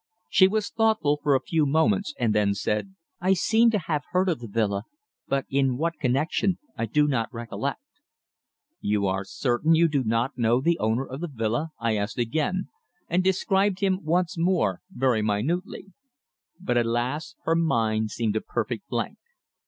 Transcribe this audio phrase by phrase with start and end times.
[0.27, 4.29] She was thoughtful for a few moments, and then said: "I seem to have heard
[4.29, 4.85] of the villa,
[5.27, 7.83] but in what connexion I do not recollect."
[8.79, 12.65] "You are certain you do not know the owner of the villa?" I asked again,
[13.09, 15.93] and described him once more very minutely.
[16.59, 17.35] But alas!
[17.43, 19.19] her mind seemed a perfect blank.